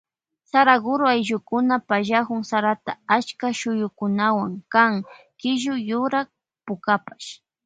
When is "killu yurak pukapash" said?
5.39-7.29